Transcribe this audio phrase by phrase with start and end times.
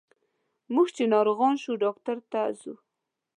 [0.73, 2.73] موږ چې ناروغان شو ډاکټر ته ځو.